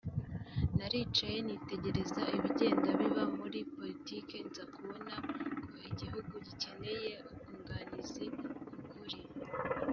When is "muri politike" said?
3.37-4.35